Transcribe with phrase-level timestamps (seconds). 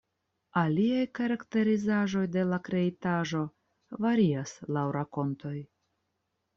[0.61, 3.45] Aliaj karakterizaĵoj de la kreitaĵo
[4.09, 5.57] varias laŭ rakontoj.